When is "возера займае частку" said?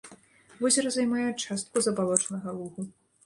0.63-1.75